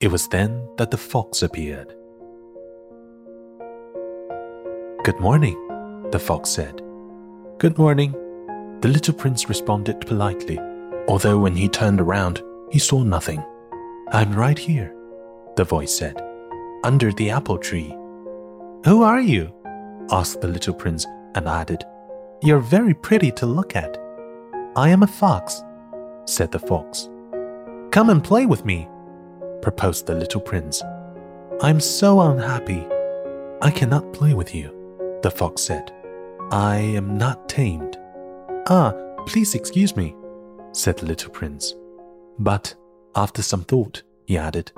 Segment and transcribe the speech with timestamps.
[0.00, 1.94] It was then that the fox appeared.
[5.04, 5.56] Good morning,
[6.10, 6.82] the fox said.
[7.58, 8.12] Good morning,
[8.80, 10.58] the little prince responded politely,
[11.06, 13.42] although when he turned around, he saw nothing.
[14.08, 14.94] I'm right here,
[15.56, 16.20] the voice said,
[16.82, 17.96] under the apple tree.
[18.84, 19.54] Who are you?
[20.10, 21.84] asked the little prince and added,
[22.42, 23.96] You're very pretty to look at.
[24.76, 25.62] I am a fox,
[26.26, 27.08] said the fox.
[27.92, 28.88] Come and play with me,
[29.64, 30.82] proposed the little prince.
[31.62, 32.86] I'm so unhappy.
[33.62, 34.68] I cannot play with you,
[35.22, 35.90] the fox said.
[36.52, 37.96] I am not tamed.
[38.68, 38.92] Ah,
[39.26, 40.14] please excuse me,
[40.72, 41.74] said the little prince.
[42.38, 42.74] But
[43.16, 44.70] after some thought, he added,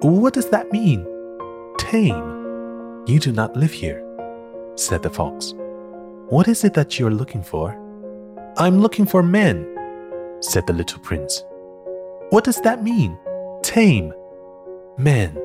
[0.00, 1.06] What does that mean?
[1.78, 3.04] Tame.
[3.06, 4.02] You do not live here,
[4.74, 5.54] said the fox.
[6.28, 7.68] What is it that you're looking for?
[8.56, 9.56] I'm looking for men,
[10.40, 11.44] said the little prince.
[12.30, 13.16] What does that mean?
[13.68, 14.14] Tame.
[14.96, 15.38] Men,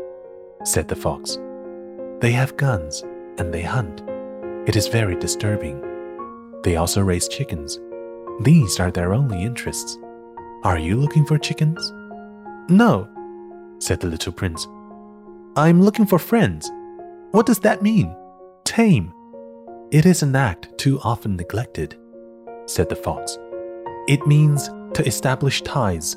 [0.64, 1.38] said the fox.
[2.22, 3.04] They have guns
[3.38, 4.02] and they hunt.
[4.66, 5.82] It is very disturbing.
[6.64, 7.82] They also raise chickens.
[8.40, 9.98] These are their only interests.
[10.64, 11.92] Are you looking for chickens?
[12.70, 13.10] No,
[13.80, 14.70] said the little prince.
[15.58, 16.72] I'm looking for friends.
[17.32, 18.16] What does that mean?
[18.64, 19.14] Tame.
[19.92, 21.98] It is an act too often neglected,
[22.68, 23.38] said the fox.
[24.08, 26.16] It means to establish ties.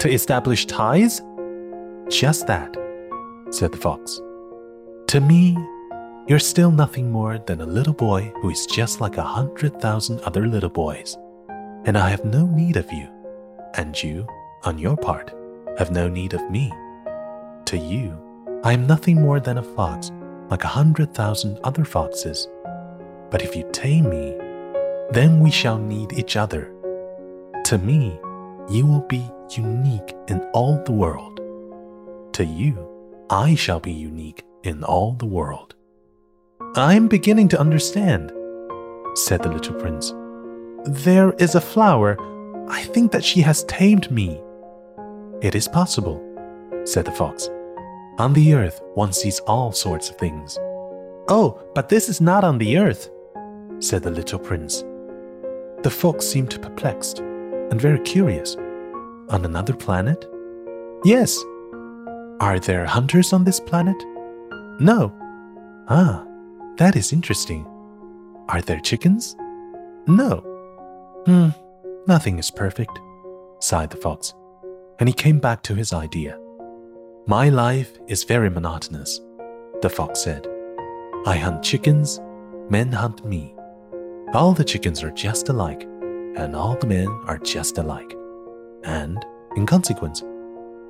[0.00, 1.20] To establish ties?
[2.08, 2.74] Just that,
[3.50, 4.18] said the fox.
[5.08, 5.58] To me,
[6.26, 10.20] you're still nothing more than a little boy who is just like a hundred thousand
[10.20, 11.18] other little boys.
[11.84, 13.08] And I have no need of you.
[13.74, 14.26] And you,
[14.62, 15.34] on your part,
[15.76, 16.72] have no need of me.
[17.66, 18.18] To you,
[18.64, 20.10] I am nothing more than a fox
[20.48, 22.48] like a hundred thousand other foxes.
[23.30, 24.34] But if you tame me,
[25.10, 26.72] then we shall need each other.
[27.64, 28.18] To me,
[28.68, 31.40] you will be unique in all the world.
[32.34, 32.88] To you,
[33.30, 35.74] I shall be unique in all the world.
[36.76, 38.32] I am beginning to understand,
[39.14, 40.12] said the little prince.
[40.84, 42.16] There is a flower.
[42.68, 44.40] I think that she has tamed me.
[45.42, 46.20] It is possible,
[46.84, 47.48] said the fox.
[48.18, 50.58] On the earth, one sees all sorts of things.
[51.28, 53.10] Oh, but this is not on the earth,
[53.80, 54.84] said the little prince.
[55.82, 57.22] The fox seemed perplexed
[57.70, 58.56] and very curious.
[59.28, 60.26] On another planet?
[61.04, 61.38] Yes.
[62.40, 63.96] Are there hunters on this planet?
[64.80, 65.12] No.
[65.88, 66.24] Ah,
[66.76, 67.66] that is interesting.
[68.48, 69.36] Are there chickens?
[70.06, 70.40] No.
[71.26, 71.50] Hmm,
[72.06, 72.98] nothing is perfect,
[73.60, 74.34] sighed the fox,
[74.98, 76.38] and he came back to his idea.
[77.26, 79.20] My life is very monotonous,
[79.82, 80.46] the fox said.
[81.26, 82.20] I hunt chickens,
[82.70, 83.54] men hunt me.
[84.32, 85.86] All the chickens are just alike,
[86.36, 88.16] and all the men are just alike.
[88.84, 89.24] And,
[89.56, 90.22] in consequence,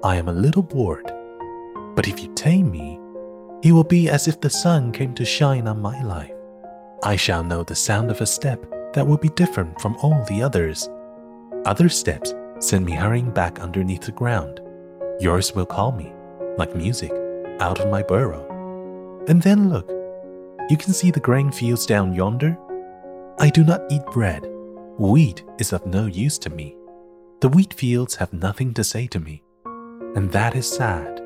[0.02, 1.12] I am a little bored.
[1.94, 2.98] But if you tame me,
[3.62, 6.32] it will be as if the sun came to shine on my life.
[7.02, 8.64] I shall know the sound of a step
[8.94, 10.88] that will be different from all the others.
[11.64, 14.60] Other steps send me hurrying back underneath the ground.
[15.18, 16.12] Yours will call me,
[16.56, 17.12] like music,
[17.60, 18.46] out of my burrow.
[19.28, 19.90] And then look,
[20.70, 22.56] you can see the grain fields down yonder?
[23.38, 24.46] I do not eat bread.
[24.98, 26.76] Wheat is of no use to me.
[27.40, 29.42] The wheat fields have nothing to say to me,
[30.14, 31.20] and that is sad.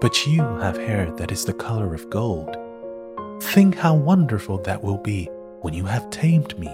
[0.00, 2.56] But you have hair that is the color of gold.
[3.42, 5.28] Think how wonderful that will be
[5.62, 6.70] when you have tamed me.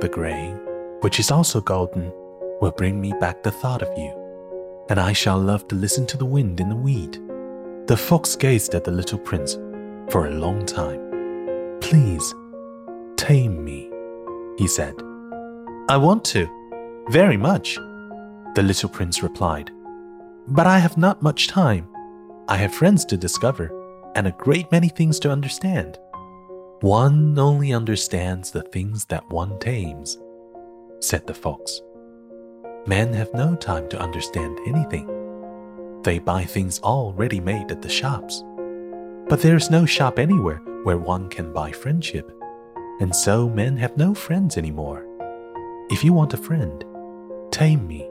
[0.00, 0.54] The gray,
[1.00, 2.12] which is also golden,
[2.60, 6.16] will bring me back the thought of you, and I shall love to listen to
[6.16, 7.20] the wind in the wheat.
[7.86, 9.54] The fox gazed at the little prince
[10.08, 11.00] for a long time.
[11.80, 12.34] Please,
[13.16, 13.89] tame me,
[14.60, 14.94] he said.
[15.88, 16.46] I want to,
[17.08, 17.76] very much,
[18.54, 19.70] the little prince replied.
[20.48, 21.88] But I have not much time.
[22.46, 23.72] I have friends to discover
[24.14, 25.98] and a great many things to understand.
[26.82, 30.18] One only understands the things that one tames,
[31.00, 31.80] said the fox.
[32.86, 35.08] Men have no time to understand anything.
[36.02, 38.44] They buy things all ready made at the shops.
[39.26, 42.30] But there is no shop anywhere where one can buy friendship,
[43.00, 45.06] and so men have no friends anymore.
[45.90, 46.84] If you want a friend,
[47.50, 48.06] tame me.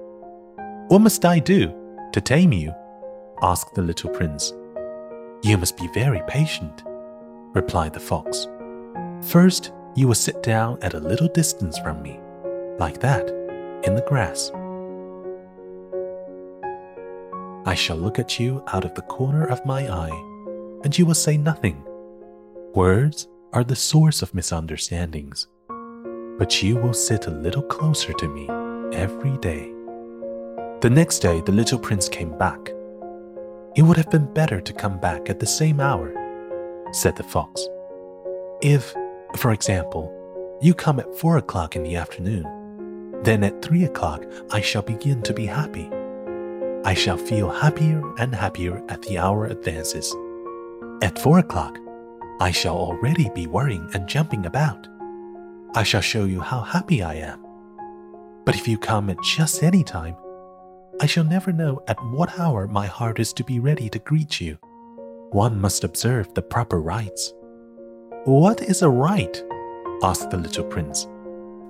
[0.87, 1.73] What must I do
[2.11, 2.73] to tame you?
[3.41, 4.51] asked the little prince.
[5.43, 6.83] You must be very patient,
[7.53, 8.47] replied the fox.
[9.21, 12.19] First, you will sit down at a little distance from me,
[12.79, 13.29] like that,
[13.83, 14.51] in the grass.
[17.65, 21.13] I shall look at you out of the corner of my eye, and you will
[21.13, 21.83] say nothing.
[22.73, 25.47] Words are the source of misunderstandings,
[26.37, 28.47] but you will sit a little closer to me
[28.95, 29.71] every day.
[30.81, 32.71] The next day, the little prince came back
[33.75, 36.11] it would have been better to come back at the same hour,
[36.91, 37.67] said the fox.
[38.61, 38.93] If,
[39.37, 40.11] for example,
[40.59, 45.21] you come at four o'clock in the afternoon, then at three o'clock I shall begin
[45.21, 45.89] to be happy.
[46.83, 50.13] I shall feel happier and happier as the hour advances.
[51.03, 51.77] At four o'clock,
[52.41, 54.87] I shall already be worrying and jumping about.
[55.75, 57.45] I shall show you how happy I am.
[58.45, 60.15] But if you come at just any time,
[61.01, 64.39] I shall never know at what hour my heart is to be ready to greet
[64.39, 64.57] you.
[65.31, 67.33] One must observe the proper rites.
[68.23, 69.43] What is a rite?
[70.01, 71.07] asked the little prince.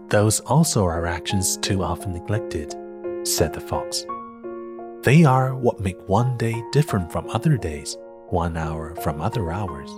[0.09, 2.75] Those also are actions too often neglected,
[3.23, 4.05] said the fox.
[5.01, 7.97] They are what make one day different from other days,
[8.29, 9.89] one hour from other hours.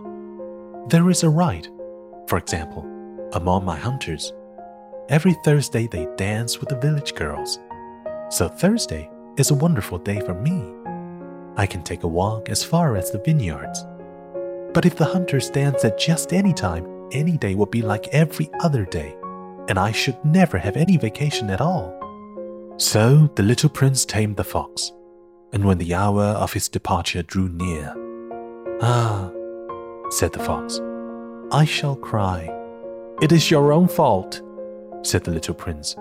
[0.88, 1.70] There is a rite,
[2.28, 2.84] for example,
[3.34, 4.34] among my hunters.
[5.10, 7.60] Every Thursday they dance with the village girls.
[8.30, 10.64] So Thursday is a wonderful day for me.
[11.56, 13.86] I can take a walk as far as the vineyards.
[14.74, 18.50] But if the hunters dance at just any time, any day would be like every
[18.62, 19.16] other day,
[19.70, 21.94] and I should never have any vacation at all.
[22.78, 24.92] So the little prince tamed the fox,
[25.54, 27.94] and when the hour of his departure drew near,
[28.82, 29.30] Ah,
[30.22, 30.80] said the fox,
[31.52, 32.48] I shall cry.
[33.24, 34.40] It is your own fault,
[35.02, 35.96] said the little prince.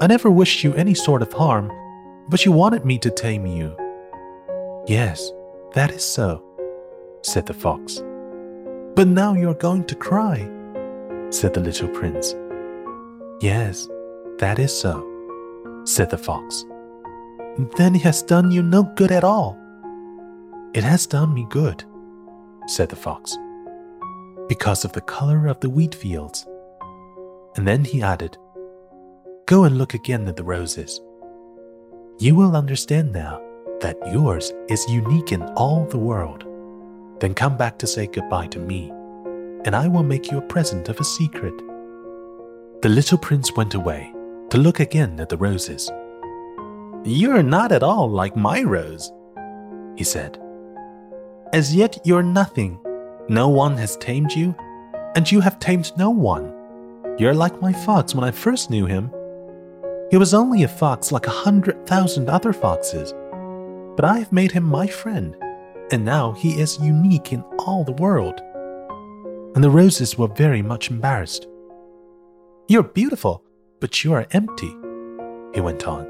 [0.00, 1.70] I never wished you any sort of harm,
[2.28, 3.76] but you wanted me to tame you.
[4.88, 5.30] Yes,
[5.74, 6.42] that is so,
[7.22, 8.02] said the fox.
[8.96, 10.38] But now you're going to cry,
[11.30, 12.34] said the little prince.
[13.40, 13.86] Yes,
[14.38, 15.06] that is so,
[15.84, 16.64] said the fox.
[17.76, 19.56] Then it has done you no good at all.
[20.74, 21.84] It has done me good,
[22.66, 23.36] said the fox,
[24.48, 26.46] because of the color of the wheat fields.
[27.56, 28.36] And then he added,
[29.46, 31.00] Go and look again at the roses.
[32.18, 33.40] You will understand now
[33.80, 36.44] that yours is unique in all the world.
[37.20, 38.90] Then come back to say goodbye to me,
[39.64, 41.54] and I will make you a present of a secret.
[42.82, 44.12] The little prince went away
[44.50, 45.90] to look again at the roses.
[47.04, 49.12] You're not at all like my rose,
[49.96, 50.38] he said.
[51.54, 52.80] As yet you're nothing.
[53.28, 54.56] No one has tamed you,
[55.14, 56.52] and you have tamed no one.
[57.16, 59.08] You're like my fox when I first knew him.
[60.10, 63.14] He was only a fox like a hundred thousand other foxes,
[63.94, 65.36] but I have made him my friend,
[65.92, 68.40] and now he is unique in all the world.
[69.54, 71.46] And the roses were very much embarrassed.
[72.66, 73.44] You're beautiful,
[73.78, 74.74] but you are empty,
[75.54, 76.04] he went on.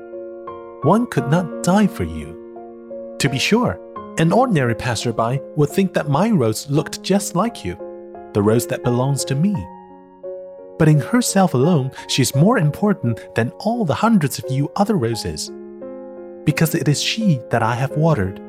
[0.85, 3.17] One could not die for you.
[3.19, 3.79] To be sure,
[4.19, 7.77] an ordinary passerby would think that my rose looked just like you,
[8.33, 9.55] the rose that belongs to me.
[10.79, 14.97] But in herself alone, she is more important than all the hundreds of you other
[14.97, 15.51] roses.
[16.45, 18.41] Because it is she that I have watered.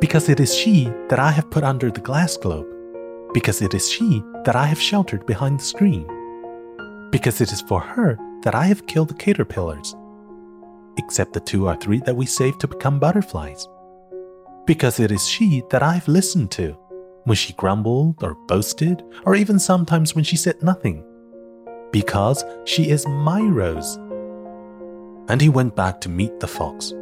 [0.00, 2.66] Because it is she that I have put under the glass globe.
[3.34, 6.06] Because it is she that I have sheltered behind the screen.
[7.10, 9.94] Because it is for her that I have killed the caterpillars.
[10.96, 13.68] Except the two or three that we saved to become butterflies
[14.66, 16.76] because it is she that I've listened to
[17.24, 21.04] when she grumbled or boasted, or even sometimes when she said nothing,
[21.90, 23.96] because she is my rose.
[25.28, 26.92] And he went back to meet the fox.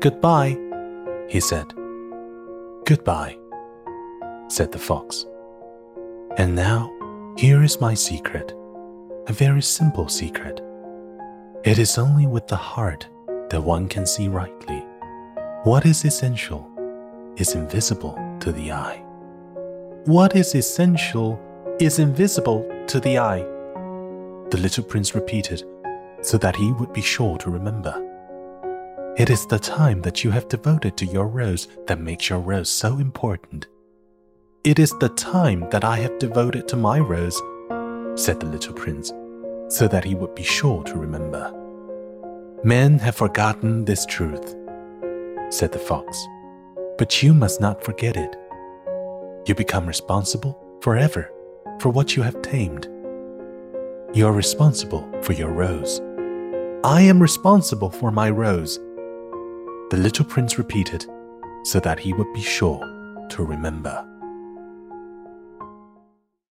[0.00, 0.58] Goodbye,
[1.28, 1.66] he said.
[2.84, 3.38] Goodbye,
[4.48, 5.24] said the fox.
[6.36, 6.90] And now,
[7.38, 8.52] here is my secret,
[9.28, 10.60] a very simple secret.
[11.64, 13.06] It is only with the heart
[13.48, 14.81] that one can see rightly.
[15.64, 16.68] What is essential
[17.36, 19.00] is invisible to the eye.
[20.06, 21.38] What is essential
[21.78, 23.46] is invisible to the eye,
[24.50, 25.62] the little prince repeated,
[26.20, 27.94] so that he would be sure to remember.
[29.16, 32.68] It is the time that you have devoted to your rose that makes your rose
[32.68, 33.68] so important.
[34.64, 37.40] It is the time that I have devoted to my rose,
[38.16, 39.12] said the little prince,
[39.68, 41.54] so that he would be sure to remember.
[42.64, 44.56] Men have forgotten this truth
[45.52, 46.26] said the fox.
[46.98, 48.36] But you must not forget it.
[49.46, 51.30] You become responsible forever
[51.80, 52.88] for what you have tamed.
[54.14, 56.00] You are responsible for your rose.
[56.84, 58.78] I am responsible for my rose.
[59.90, 61.06] The little prince repeated
[61.64, 62.80] so that he would be sure
[63.30, 64.06] to remember.